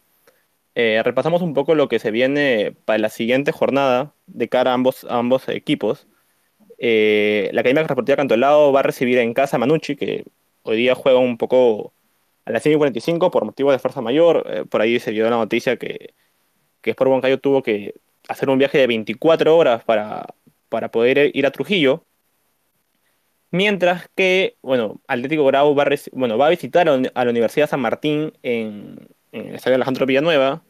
eh, 0.75 1.01
repasamos 1.03 1.41
un 1.41 1.55
poco 1.55 1.73
lo 1.73 1.87
que 1.87 1.97
se 1.97 2.11
viene 2.11 2.75
para 2.85 2.99
la 2.99 3.09
siguiente 3.09 3.51
jornada 3.51 4.13
de 4.27 4.49
cara 4.49 4.69
a 4.69 4.73
ambos, 4.75 5.07
ambos 5.09 5.49
equipos. 5.49 6.07
Eh, 6.77 7.49
la 7.53 7.61
Academia 7.61 7.81
Deportiva 7.81 8.17
Cantolao 8.17 8.71
va 8.71 8.81
a 8.81 8.83
recibir 8.83 9.17
en 9.17 9.33
casa 9.33 9.55
a 9.55 9.59
Manucci, 9.59 9.95
que 9.95 10.25
hoy 10.61 10.77
día 10.77 10.93
juega 10.93 11.17
un 11.17 11.39
poco 11.39 11.91
a 12.45 12.51
las 12.51 12.63
5.45 12.63 13.31
por 13.31 13.43
motivo 13.43 13.71
de 13.71 13.79
fuerza 13.79 14.01
mayor. 14.01 14.45
Eh, 14.47 14.65
por 14.69 14.81
ahí 14.81 14.99
se 14.99 15.09
dio 15.09 15.23
la 15.23 15.37
noticia 15.37 15.77
que, 15.77 16.13
que 16.81 16.91
Sport 16.91 17.09
Huancayo 17.09 17.39
tuvo 17.39 17.63
que 17.63 17.95
hacer 18.29 18.47
un 18.49 18.59
viaje 18.59 18.77
de 18.77 18.85
24 18.85 19.57
horas 19.57 19.83
para, 19.83 20.27
para 20.69 20.91
poder 20.91 21.31
ir 21.35 21.47
a 21.47 21.51
Trujillo. 21.51 22.03
Mientras 23.51 24.09
que, 24.15 24.57
bueno, 24.61 25.01
Atlético 25.07 25.45
Grau 25.45 25.73
va 25.75 25.83
a, 25.83 25.89
bueno, 26.11 26.37
va 26.37 26.47
a 26.47 26.49
visitar 26.49 26.89
a 26.89 26.97
la 26.97 27.29
Universidad 27.29 27.69
San 27.69 27.79
Martín 27.79 28.33
en, 28.43 29.07
en 29.31 29.47
el 29.47 29.55
estadio 29.55 29.75
Alejandro 29.75 30.05
Villanueva. 30.05 30.63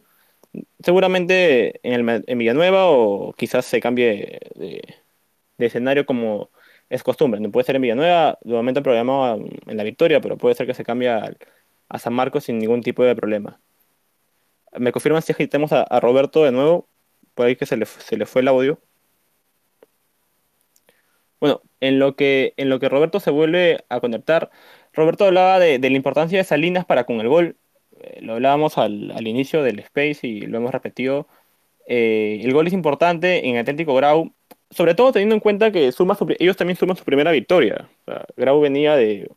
Seguramente 0.80 1.80
en, 1.82 2.08
el, 2.08 2.24
en 2.26 2.38
Villanueva 2.38 2.86
o 2.90 3.32
quizás 3.34 3.66
se 3.66 3.80
cambie 3.80 4.40
de, 4.56 4.82
escenario 5.58 6.06
como 6.06 6.50
es 6.90 7.02
costumbre. 7.02 7.40
No 7.40 7.50
puede 7.50 7.64
ser 7.66 7.76
en 7.76 7.82
Villanueva, 7.82 8.38
de 8.42 8.54
momento 8.54 8.82
programado 8.82 9.44
en 9.66 9.76
la 9.76 9.84
Victoria, 9.84 10.20
pero 10.20 10.38
puede 10.38 10.54
ser 10.54 10.66
que 10.66 10.74
se 10.74 10.84
cambie 10.84 11.10
a, 11.10 11.98
San 11.98 12.14
Marcos 12.14 12.44
sin 12.44 12.58
ningún 12.58 12.82
tipo 12.82 13.02
de 13.04 13.16
problema. 13.16 13.60
¿Me 14.78 14.92
confirman 14.92 15.22
si 15.22 15.32
agitemos 15.32 15.72
a, 15.72 15.82
a 15.82 16.00
Roberto 16.00 16.44
de 16.44 16.52
nuevo? 16.52 16.88
Por 17.34 17.46
ahí 17.46 17.56
que 17.56 17.66
se 17.66 17.76
le, 17.76 17.86
se 17.86 18.16
le 18.16 18.26
fue 18.26 18.42
el 18.42 18.48
audio. 18.48 18.80
Bueno, 21.40 21.62
en 21.80 21.98
lo 21.98 22.16
que, 22.16 22.54
en 22.56 22.68
lo 22.68 22.80
que 22.80 22.88
Roberto 22.88 23.20
se 23.20 23.30
vuelve 23.30 23.84
a 23.88 24.00
conectar, 24.00 24.50
Roberto 24.92 25.24
hablaba 25.26 25.58
de, 25.58 25.78
la 25.78 25.96
importancia 25.96 26.38
de 26.38 26.44
Salinas 26.44 26.84
para 26.84 27.04
con 27.04 27.20
el 27.20 27.28
gol. 27.28 27.56
Eh, 28.00 28.20
lo 28.22 28.34
hablábamos 28.34 28.78
al, 28.78 29.26
inicio 29.26 29.62
del 29.62 29.78
Space 29.80 30.26
y 30.26 30.40
lo 30.42 30.58
hemos 30.58 30.72
repetido. 30.72 31.28
Eh, 31.86 32.40
el 32.42 32.52
gol 32.52 32.66
es 32.66 32.72
importante 32.72 33.48
en 33.48 33.56
Atlético 33.56 33.94
Grau, 33.94 34.32
sobre 34.70 34.94
todo 34.94 35.12
teniendo 35.12 35.34
en 35.34 35.40
cuenta 35.40 35.72
que 35.72 35.92
suma 35.92 36.18
ellos 36.38 36.56
también 36.56 36.76
suman 36.76 36.96
su 36.96 37.04
primera 37.04 37.30
victoria. 37.32 37.88
Grau 38.36 38.60
venía 38.60 38.96
de, 38.96 39.28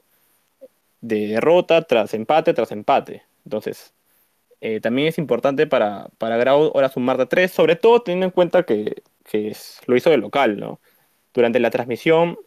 de 1.01 1.27
derrota 1.27 1.83
tras 1.83 2.13
empate 2.13 2.53
tras 2.53 2.71
empate. 2.71 3.23
Entonces, 3.45 3.93
eh, 4.61 4.79
también 4.79 5.07
es 5.07 5.17
importante 5.17 5.67
para, 5.67 6.09
para 6.17 6.37
Grau 6.37 6.71
ahora 6.73 6.89
sumar 6.89 7.17
de 7.17 7.25
tres, 7.25 7.51
sobre 7.51 7.75
todo 7.75 8.01
teniendo 8.03 8.27
en 8.27 8.31
cuenta 8.31 8.63
que, 8.63 9.03
que 9.25 9.55
lo 9.87 9.95
hizo 9.97 10.09
de 10.11 10.17
local, 10.17 10.59
¿no? 10.59 10.79
Durante 11.33 11.59
la 11.59 11.69
transmisión 11.69 12.37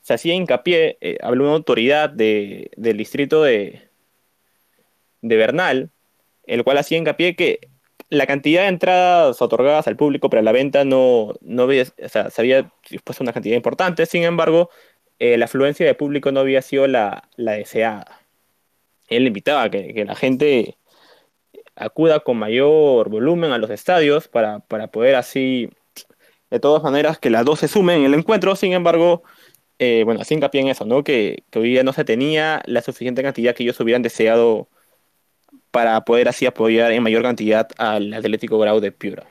se 0.00 0.14
hacía 0.14 0.34
hincapié, 0.34 0.98
eh, 1.00 1.18
habló 1.22 1.44
una 1.44 1.54
autoridad 1.54 2.10
del 2.10 2.68
distrito 2.76 3.42
de, 3.42 3.88
de 5.20 5.36
Bernal, 5.36 5.90
el 6.44 6.64
cual 6.64 6.78
hacía 6.78 6.98
hincapié 6.98 7.36
que 7.36 7.70
la 8.10 8.26
cantidad 8.26 8.62
de 8.62 8.68
entradas 8.68 9.40
otorgadas 9.40 9.86
al 9.86 9.96
público 9.96 10.28
para 10.28 10.42
la 10.42 10.52
venta 10.52 10.84
no, 10.84 11.34
no 11.40 11.62
había, 11.62 11.84
o 11.84 12.08
sea, 12.08 12.30
se 12.30 12.42
había 12.42 12.70
dispuesto 12.90 13.24
una 13.24 13.32
cantidad 13.32 13.56
importante, 13.56 14.04
sin 14.06 14.24
embargo, 14.24 14.70
eh, 15.18 15.38
la 15.38 15.46
afluencia 15.46 15.86
de 15.86 15.94
público 15.94 16.32
no 16.32 16.40
había 16.40 16.62
sido 16.62 16.86
la, 16.88 17.28
deseada. 17.36 18.20
Él 19.08 19.26
invitaba 19.26 19.64
a 19.64 19.70
que, 19.70 19.94
que, 19.94 20.04
la 20.04 20.14
gente 20.16 20.76
acuda 21.76 22.20
con 22.20 22.38
mayor 22.38 23.08
volumen 23.08 23.52
a 23.52 23.58
los 23.58 23.70
estadios 23.70 24.28
para, 24.28 24.60
para 24.60 24.88
poder 24.88 25.14
así 25.14 25.70
de 26.52 26.60
todas 26.60 26.82
maneras 26.82 27.18
que 27.18 27.30
las 27.30 27.46
dos 27.46 27.60
se 27.60 27.66
sumen 27.66 28.00
en 28.00 28.04
el 28.04 28.14
encuentro, 28.14 28.54
sin 28.56 28.74
embargo, 28.74 29.22
eh, 29.78 30.02
bueno, 30.04 30.20
así 30.20 30.34
hincapié 30.34 30.60
en 30.60 30.68
eso, 30.68 30.84
¿no? 30.84 31.02
Que, 31.02 31.44
que, 31.48 31.58
hoy 31.58 31.70
día 31.70 31.82
no 31.82 31.94
se 31.94 32.04
tenía 32.04 32.60
la 32.66 32.82
suficiente 32.82 33.22
cantidad 33.22 33.54
que 33.54 33.62
ellos 33.62 33.80
hubieran 33.80 34.02
deseado 34.02 34.68
para 35.70 35.98
poder 36.04 36.28
así 36.28 36.44
apoyar 36.44 36.92
en 36.92 37.02
mayor 37.02 37.22
cantidad 37.22 37.70
al 37.78 38.12
Atlético 38.12 38.58
Grau 38.58 38.80
de 38.80 38.92
Piura. 38.92 39.26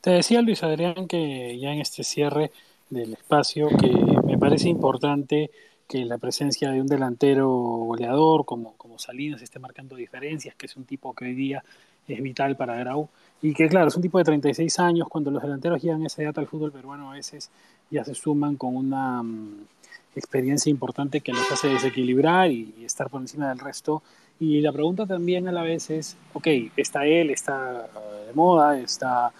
Te 0.00 0.10
decía 0.10 0.42
Luis 0.42 0.62
Adrián 0.62 1.08
que 1.08 1.58
ya 1.58 1.72
en 1.72 1.80
este 1.80 2.04
cierre 2.04 2.52
del 2.88 3.14
espacio 3.14 3.68
que 3.68 3.90
me 4.24 4.38
parece 4.38 4.68
importante 4.68 5.50
que 5.88 6.04
la 6.04 6.18
presencia 6.18 6.70
de 6.70 6.80
un 6.80 6.86
delantero 6.86 7.48
goleador 7.48 8.44
como, 8.44 8.76
como 8.76 9.00
Salinas 9.00 9.42
esté 9.42 9.58
marcando 9.58 9.96
diferencias, 9.96 10.54
que 10.54 10.66
es 10.66 10.76
un 10.76 10.84
tipo 10.84 11.12
que 11.14 11.24
hoy 11.24 11.34
día 11.34 11.64
es 12.06 12.22
vital 12.22 12.56
para 12.56 12.76
Grau. 12.76 13.08
Y 13.42 13.54
que 13.54 13.68
claro, 13.68 13.88
es 13.88 13.96
un 13.96 14.02
tipo 14.02 14.18
de 14.18 14.24
36 14.24 14.78
años, 14.78 15.08
cuando 15.08 15.32
los 15.32 15.42
delanteros 15.42 15.82
llegan 15.82 16.04
a 16.04 16.06
esa 16.06 16.22
edad 16.22 16.38
al 16.38 16.46
fútbol 16.46 16.70
peruano 16.70 17.10
a 17.10 17.14
veces 17.14 17.50
ya 17.90 18.04
se 18.04 18.14
suman 18.14 18.54
con 18.54 18.76
una 18.76 19.20
mm, 19.20 19.66
experiencia 20.14 20.70
importante 20.70 21.20
que 21.20 21.32
los 21.32 21.50
hace 21.50 21.68
desequilibrar 21.68 22.52
y, 22.52 22.72
estar 22.84 23.10
por 23.10 23.20
encima 23.20 23.48
del 23.48 23.58
resto. 23.58 24.02
Y 24.38 24.60
la 24.60 24.72
pregunta 24.72 25.06
también 25.06 25.48
a 25.48 25.52
la 25.52 25.62
vez 25.62 25.90
es, 25.90 26.16
ok, 26.34 26.46
está 26.76 27.04
él, 27.04 27.30
está 27.30 27.86
eh, 27.86 28.26
de 28.28 28.32
moda, 28.32 28.78
está 28.78 29.32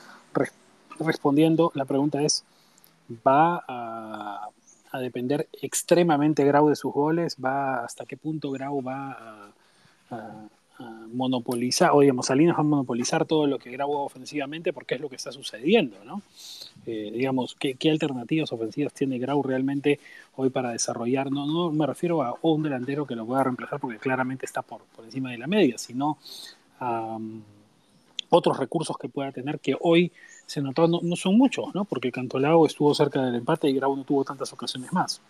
respondiendo, 0.98 1.70
la 1.74 1.84
pregunta 1.84 2.22
es, 2.22 2.44
¿va 3.26 3.64
a, 3.68 4.48
a, 4.90 4.98
depender 4.98 5.48
extremadamente 5.60 6.44
Grau 6.44 6.68
de 6.68 6.76
sus 6.76 6.92
goles? 6.92 7.36
¿Va 7.42 7.84
hasta 7.84 8.04
qué 8.04 8.16
punto 8.16 8.50
Grau 8.50 8.82
va 8.82 9.52
a 10.10 10.48
monopolizar, 11.12 11.90
o 11.92 12.00
digamos, 12.00 12.26
Salinas 12.26 12.56
va 12.56 12.60
a 12.60 12.64
monopolizar 12.64 13.24
todo 13.24 13.46
lo 13.46 13.58
que 13.58 13.70
grabó 13.70 14.04
ofensivamente 14.04 14.72
porque 14.72 14.94
es 14.94 15.00
lo 15.00 15.08
que 15.08 15.16
está 15.16 15.32
sucediendo, 15.32 15.96
¿no? 16.04 16.22
Eh, 16.86 17.10
digamos, 17.14 17.56
¿qué, 17.58 17.76
alternativas 17.90 18.52
ofensivas 18.52 18.92
tiene 18.92 19.18
Grau 19.18 19.42
realmente 19.42 20.00
hoy 20.36 20.50
para 20.50 20.70
desarrollar? 20.70 21.30
No, 21.30 21.46
no 21.46 21.70
me 21.70 21.86
refiero 21.86 22.22
a 22.22 22.34
un 22.42 22.62
delantero 22.62 23.06
que 23.06 23.14
lo 23.14 23.26
pueda 23.26 23.44
reemplazar 23.44 23.78
porque 23.78 23.98
claramente 23.98 24.46
está 24.46 24.62
por, 24.62 24.82
por 24.96 25.04
encima 25.04 25.30
de 25.30 25.38
la 25.38 25.46
media, 25.46 25.78
sino 25.78 26.18
a 26.80 27.18
otros 28.30 28.58
recursos 28.58 28.96
que 28.96 29.08
pueda 29.08 29.30
tener 29.30 29.60
que 29.60 29.76
hoy 29.80 30.10
se 30.46 30.60
notó 30.60 30.88
no, 30.88 31.00
no 31.02 31.16
son 31.16 31.36
muchos, 31.36 31.74
¿no? 31.74 31.84
Porque 31.84 32.10
Cantolao 32.10 32.66
estuvo 32.66 32.94
cerca 32.94 33.22
del 33.22 33.36
empate 33.36 33.68
y 33.68 33.74
Grau 33.74 33.94
no 33.96 34.04
tuvo 34.04 34.24
tantas 34.24 34.52
ocasiones 34.52 34.92
más. 34.92 35.20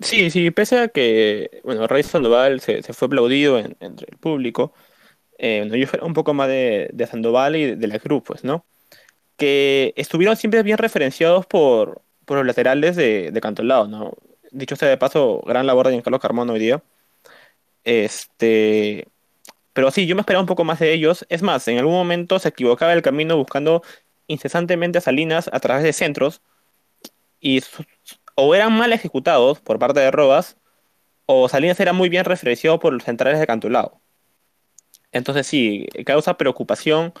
Sí, 0.00 0.30
sí, 0.30 0.50
pese 0.50 0.78
a 0.80 0.88
que, 0.88 1.60
bueno, 1.64 1.86
Rey 1.86 2.02
Sandoval 2.02 2.60
se, 2.60 2.82
fue 2.82 3.06
aplaudido 3.06 3.58
entre 3.58 4.08
el 4.10 4.18
público, 4.18 4.74
eh, 5.38 5.68
yo 5.72 5.86
fuera 5.86 6.04
un 6.06 6.14
poco 6.14 6.34
más 6.34 6.48
de, 6.48 7.08
Sandoval 7.10 7.56
y 7.56 7.74
de, 7.76 7.86
la 7.88 7.98
Cruz, 7.98 8.22
pues, 8.26 8.44
¿no? 8.44 8.64
Que 9.36 9.94
estuvieron 9.96 10.36
siempre 10.36 10.62
bien 10.62 10.78
referenciados 10.78 11.46
por, 11.46 12.02
por 12.26 12.38
los 12.38 12.46
laterales 12.46 12.96
de, 12.96 13.30
de 13.32 13.40
Cantolao, 13.40 13.88
¿no? 13.88 14.14
Dicho 14.50 14.76
sea 14.76 14.88
de 14.88 14.98
paso, 14.98 15.42
gran 15.46 15.66
labor 15.66 15.86
de 15.86 15.92
Giancarlo 15.94 16.20
Carmona 16.20 16.52
hoy 16.52 16.60
día. 16.60 16.82
Este, 17.84 19.06
pero 19.72 19.90
sí, 19.90 20.06
yo 20.06 20.16
me 20.16 20.22
esperaba 20.22 20.42
un 20.42 20.46
poco 20.48 20.64
más 20.64 20.78
de 20.80 20.92
ellos. 20.92 21.26
Es 21.28 21.42
más, 21.42 21.68
en 21.68 21.78
algún 21.78 21.94
momento 21.94 22.38
se 22.38 22.48
equivocaba 22.48 22.92
el 22.94 23.02
camino 23.02 23.36
buscando 23.36 23.82
incesantemente 24.26 24.98
a 24.98 25.00
Salinas 25.02 25.50
a 25.52 25.60
través 25.60 25.84
de 25.84 25.92
centros 25.92 26.42
y 27.40 27.62
o 28.36 28.54
eran 28.54 28.72
mal 28.76 28.92
ejecutados 28.92 29.60
por 29.60 29.78
parte 29.80 30.00
de 30.00 30.12
Robas, 30.12 30.56
o 31.26 31.48
Salinas 31.48 31.80
era 31.80 31.92
muy 31.92 32.08
bien 32.08 32.24
referenciado 32.24 32.78
por 32.78 32.92
los 32.92 33.04
centrales 33.04 33.40
de 33.40 33.46
Cantulao. 33.46 34.00
Entonces 35.12 35.46
sí, 35.46 35.86
causa 36.04 36.36
preocupación 36.36 37.12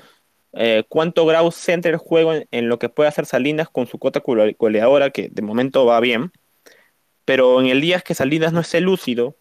eh, 0.52 0.84
cuánto 0.88 1.26
Grau 1.26 1.50
centra 1.52 1.90
el 1.90 1.98
juego 1.98 2.32
en, 2.50 2.68
lo 2.68 2.78
que 2.78 2.88
puede 2.88 3.08
hacer 3.08 3.26
Salinas 3.26 3.68
con 3.68 3.86
su 3.86 3.98
cuota 3.98 4.22
goleadora, 4.58 5.10
que 5.10 5.28
de 5.30 5.42
momento 5.42 5.84
va 5.86 6.00
bien, 6.00 6.32
pero 7.24 7.60
en 7.60 7.66
el 7.66 7.80
día 7.80 8.00
que 8.00 8.14
Salinas 8.14 8.52
no 8.52 8.60
esté 8.60 8.80
lúcido, 8.80 9.36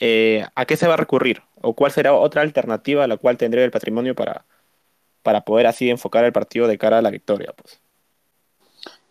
eh, 0.00 0.46
¿a 0.54 0.66
qué 0.66 0.76
se 0.76 0.86
va 0.88 0.94
a 0.94 0.96
recurrir? 0.98 1.42
¿O 1.62 1.74
cuál 1.74 1.92
será 1.92 2.14
otra 2.14 2.42
alternativa 2.42 3.04
a 3.04 3.08
la 3.08 3.16
cual 3.16 3.36
tendría 3.38 3.64
el 3.64 3.70
patrimonio 3.70 4.14
para, 4.14 4.44
para 5.22 5.42
poder 5.44 5.66
así 5.66 5.90
enfocar 5.90 6.24
el 6.24 6.32
partido 6.32 6.68
de 6.68 6.78
cara 6.78 6.98
a 6.98 7.02
la 7.02 7.10
victoria? 7.10 7.52
Pues? 7.56 7.80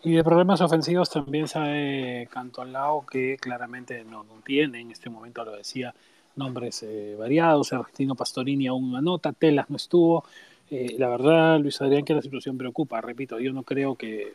Y 0.06 0.12
de 0.12 0.24
problemas 0.24 0.60
ofensivos 0.60 1.10
también 1.10 1.48
sabe 1.48 2.28
Cantolao 2.30 3.06
que 3.06 3.38
claramente 3.40 4.04
no, 4.04 4.26
tiene, 4.46 4.82
en 4.82 4.92
este 4.92 5.10
momento 5.10 5.46
lo 5.46 5.56
decía, 5.56 5.96
nombres 6.36 6.84
eh, 6.84 7.16
variados, 7.18 7.72
Argentino 7.72 8.14
Pastorini 8.14 8.68
aún 8.68 8.92
no 8.92 8.98
anota, 8.98 9.32
Telas 9.32 9.70
no 9.70 9.78
estuvo. 9.78 10.26
Eh, 10.70 10.96
la 10.98 11.08
verdad, 11.08 11.58
Luis 11.60 11.82
Adrián, 11.82 12.04
que 12.04 12.14
la 12.14 12.22
situación 12.22 12.58
preocupa, 12.58 13.00
repito, 13.00 13.40
yo 13.40 13.54
no 13.54 13.64
creo 13.64 13.96
que 13.96 14.24
eh, 14.24 14.34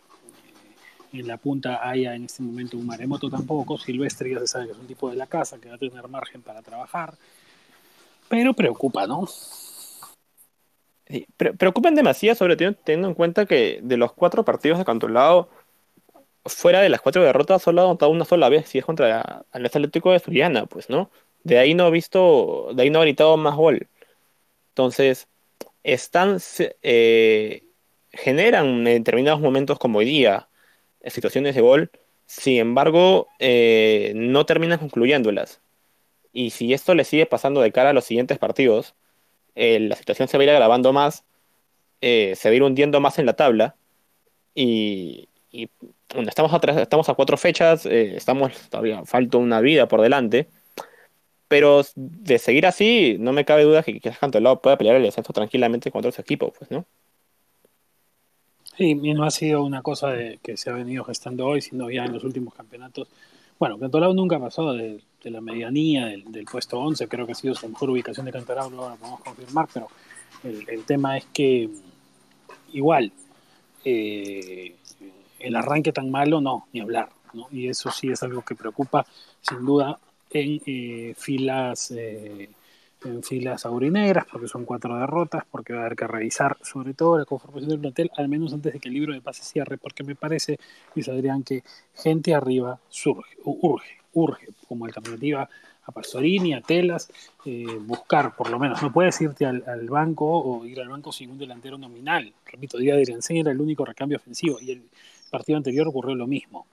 en 1.13 1.27
la 1.27 1.37
punta 1.37 1.87
haya 1.87 2.15
en 2.15 2.25
este 2.25 2.43
momento 2.43 2.79
un 2.79 2.87
maremoto 2.87 3.29
tampoco, 3.29 3.77
Silvestre 3.77 4.31
ya 4.33 4.39
se 4.41 4.47
sabe 4.47 4.67
que 4.67 4.73
es 4.73 4.79
un 4.79 4.87
tipo 4.87 5.11
de 5.11 5.17
la 5.17 5.27
casa, 5.27 5.59
que 5.59 5.69
va 5.69 5.75
a 5.75 5.79
tener 5.79 6.09
margen 6.09 6.41
para 6.41 6.63
trabajar, 6.63 7.13
pero 8.27 8.55
preocupa, 8.55 9.07
¿no? 9.07 9.27
Sí, 11.09 11.27
preocupan 11.37 11.95
demasiado, 11.95 12.37
sobre 12.37 12.57
todo 12.57 12.75
teniendo 12.75 13.09
en 13.09 13.15
cuenta 13.15 13.47
que 13.47 13.81
de 13.83 13.97
los 13.97 14.13
cuatro 14.13 14.45
partidos 14.45 14.79
de 14.79 14.85
Cantolao, 14.85 15.49
fuera 16.49 16.81
de 16.81 16.89
las 16.89 17.01
cuatro 17.01 17.23
derrotas, 17.23 17.63
solo 17.63 17.83
ha 17.83 17.85
anotado 17.85 18.11
una 18.13 18.25
sola 18.25 18.49
vez, 18.49 18.69
si 18.69 18.79
es 18.79 18.85
contra 18.85 19.45
el 19.53 19.67
Atlético 19.67 20.13
de 20.13 20.21
Suriana, 20.21 20.67
pues, 20.67 20.91
¿no? 20.91 21.11
De 21.45 21.59
ahí 21.59 21.75
no 21.75 21.85
ha 21.85 21.91
visto, 21.91 22.71
de 22.75 22.83
ahí 22.83 22.91
no 22.91 23.01
ha 23.01 23.03
gritado 23.03 23.37
más 23.37 23.57
gol. 23.57 23.89
Entonces, 24.71 25.29
están, 25.85 26.39
eh, 26.83 27.65
generan 28.13 28.67
en 28.67 28.85
determinados 28.85 29.41
momentos 29.41 29.79
como 29.79 30.01
hoy 30.01 30.07
día 30.07 30.49
situaciones 31.07 31.55
de 31.55 31.61
gol, 31.61 31.91
sin 32.27 32.59
embargo, 32.59 33.29
eh, 33.39 34.13
no 34.15 34.47
terminan 34.47 34.79
concluyéndolas. 34.79 35.61
Y 36.33 36.51
si 36.51 36.73
esto 36.75 36.95
le 36.95 37.05
sigue 37.05 37.27
pasando 37.27 37.61
de 37.61 37.73
cara 37.73 37.91
a 37.91 37.93
los 37.93 38.05
siguientes 38.05 38.39
partidos, 38.39 38.95
eh, 39.55 39.81
la 39.81 39.97
situación 39.97 40.29
se 40.29 40.37
va 40.39 40.43
a 40.43 40.45
ir 40.45 40.51
agravando 40.51 40.93
más, 40.93 41.25
eh, 42.01 42.35
se 42.37 42.49
va 42.49 42.53
a 42.53 42.57
ir 42.57 42.63
hundiendo 42.63 43.01
más 43.01 43.19
en 43.19 43.27
la 43.27 43.35
tabla. 43.37 43.77
Y, 44.55 45.29
y 45.51 45.69
bueno, 46.15 46.29
estamos, 46.29 46.53
a 46.53 46.81
estamos 46.81 47.09
a 47.09 47.15
cuatro 47.15 47.37
fechas, 47.37 47.87
eh, 47.87 48.17
estamos 48.17 48.53
todavía 48.69 49.05
falta 49.05 49.39
una 49.39 49.61
vida 49.61 49.89
por 49.89 50.01
delante. 50.01 50.49
Pero 51.49 51.83
de 51.95 52.39
seguir 52.39 52.67
así, 52.67 53.17
no 53.19 53.33
me 53.33 53.47
cabe 53.47 53.63
duda 53.63 53.83
que 53.83 53.99
quizás 53.99 54.19
Cantolao 54.19 54.61
pueda 54.61 54.77
pelear 54.77 54.97
el 54.97 55.03
descenso 55.03 55.33
tranquilamente 55.33 55.91
contra 55.91 56.11
otros 56.11 56.23
equipos, 56.23 56.53
pues, 56.59 56.71
¿no? 56.71 56.85
Sí, 58.77 58.95
no 58.95 59.25
ha 59.25 59.31
sido 59.31 59.65
una 59.65 59.81
cosa 59.81 60.13
que 60.43 60.57
se 60.59 60.69
ha 60.69 60.75
venido 60.75 61.05
gestando 61.05 61.47
hoy, 61.47 61.63
sino 61.63 61.91
ya 61.91 62.05
en 62.05 62.13
los 62.13 62.23
últimos 62.23 62.55
campeonatos. 62.55 63.09
Bueno, 63.59 63.79
Cantolao 63.79 64.13
nunca 64.13 64.39
pasó 64.39 64.73
de, 64.75 65.01
de 65.23 65.31
la 65.31 65.41
medianía 65.41 66.07
del, 66.07 66.45
puesto 66.45 66.79
11, 66.79 67.09
creo 67.09 67.27
que 67.27 67.33
ha 67.33 67.35
sido 67.35 67.55
su 67.55 67.69
mejor 67.69 67.91
ubicación 67.91 68.27
de 68.27 68.33
Cantolao, 68.33 68.71
no 68.71 68.89
lo 68.89 68.97
podemos 68.97 69.21
confirmar, 69.21 69.69
pero 69.73 69.89
el, 70.45 70.85
tema 70.85 71.17
es 71.17 71.27
que 71.33 71.69
igual, 72.73 73.13
eh, 73.85 74.77
el 75.39 75.57
arranque 75.57 75.93
tan 75.93 76.11
malo, 76.11 76.41
no, 76.41 76.69
ni 76.73 76.81
hablar, 76.81 77.09
¿no? 77.33 77.49
Y 77.51 77.69
eso 77.69 77.91
sí 77.91 78.11
es 78.11 78.23
algo 78.23 78.43
que 78.43 78.55
preocupa, 78.55 79.07
sin 79.41 79.65
duda, 79.65 79.99
en 80.31 80.61
eh, 80.67 81.15
filas 81.17 81.91
eh, 81.97 82.51
en 83.05 83.23
filas 83.23 83.65
aurinegras, 83.65 84.27
porque 84.31 84.49
son 84.49 84.65
cuatro 84.65 84.99
derrotas, 84.99 85.45
porque 85.51 85.73
va 85.73 85.81
a 85.81 85.83
haber 85.87 85.97
que 85.97 86.07
revisar 86.07 86.57
sobre 86.63 86.95
todo 86.95 87.19
la 87.19 87.25
conformación 87.25 87.71
del 87.71 87.81
plantel, 87.81 88.11
al 88.17 88.29
menos 88.29 88.53
antes 88.53 88.73
de 88.73 88.81
que 88.81 88.89
el 88.89 88.95
libro 88.95 89.13
de 89.13 89.21
pase 89.21 89.43
cierre, 89.43 89.79
porque 89.79 90.03
me 90.03 90.15
parece, 90.15 90.59
Luis 90.95 91.09
Adrián, 91.09 91.43
que 91.43 91.63
gente 91.95 92.35
arriba 92.35 92.81
surge, 92.89 93.37
urge, 93.45 93.99
urge, 94.15 94.49
como 94.67 94.87
alternativa 94.87 95.49
a 95.85 95.93
Pastorini, 95.93 96.53
a 96.55 96.61
Telas, 96.61 97.11
eh, 97.47 97.65
buscar 97.81 98.37
por 98.37 98.51
lo 98.51 98.59
menos, 98.59 98.83
no 98.83 98.93
puedes 98.93 99.19
irte 99.21 99.47
al, 99.47 99.63
banco 99.89 100.27
o 100.27 100.67
ir 100.67 100.81
al 100.81 100.89
banco 100.89 101.13
sin 101.13 101.31
un 101.31 101.39
delantero 101.39 101.79
nominal. 101.79 102.33
Repito, 102.45 102.77
Díaz 102.79 102.99
de 102.99 103.39
era 103.41 103.53
el 103.53 103.61
único 103.61 103.85
recambio 103.85 104.19
ofensivo 104.19 104.59
y 104.61 104.83
partido 105.29 105.57
anterior 105.57 105.89
ocurrió 105.89 106.15
lo 106.15 106.27
mismo. 106.27 106.67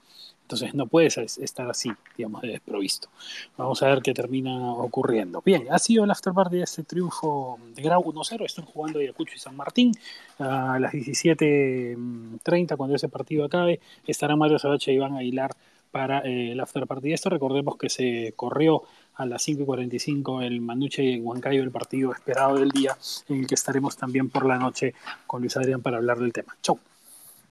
Entonces 0.45 0.75
no 0.75 0.85
puedes 0.85 1.17
estar 1.17 1.67
así, 1.67 1.91
digamos, 2.15 2.43
de 2.43 2.49
desprovisto. 2.49 3.09
Vamos 3.57 3.81
a 3.81 3.87
ver 3.87 4.03
qué 4.03 4.13
termina 4.13 4.73
ocurriendo. 4.73 5.41
Bien, 5.43 5.65
ha 5.71 5.79
sido 5.79 6.03
el 6.03 6.11
after 6.11 6.33
party 6.33 6.57
de 6.57 6.63
este 6.63 6.83
triunfo 6.83 7.57
de 7.75 7.81
Grau 7.81 8.03
1-0. 8.03 8.45
Están 8.45 8.65
jugando 8.65 8.99
Ayacucho 8.99 9.33
y 9.35 9.39
San 9.39 9.55
Martín. 9.55 9.91
A 10.37 10.77
las 10.77 10.93
17.30, 10.93 12.77
cuando 12.77 12.95
ese 12.95 13.09
partido 13.09 13.43
acabe, 13.45 13.79
estará 14.05 14.35
Mario 14.35 14.59
Sabache 14.59 14.91
y 14.91 14.95
Iván 14.95 15.17
Aguilar 15.17 15.49
para 15.89 16.19
eh, 16.19 16.51
el 16.51 16.59
after 16.59 16.85
party 16.85 17.07
de 17.07 17.15
esto. 17.15 17.31
Recordemos 17.31 17.75
que 17.77 17.89
se 17.89 18.33
corrió 18.35 18.83
a 19.15 19.25
las 19.25 19.47
5.45 19.47 20.43
el 20.43 20.61
Manuche 20.61 21.03
y 21.03 21.21
Huancayo, 21.21 21.63
el 21.63 21.71
partido 21.71 22.11
esperado 22.11 22.57
del 22.59 22.69
día, 22.69 22.95
en 23.29 23.39
el 23.39 23.47
que 23.47 23.55
estaremos 23.55 23.97
también 23.97 24.29
por 24.29 24.45
la 24.45 24.59
noche 24.59 24.93
con 25.25 25.41
Luis 25.41 25.57
Adrián 25.57 25.81
para 25.81 25.97
hablar 25.97 26.19
del 26.19 26.33
tema. 26.33 26.55
Chau. 26.61 26.77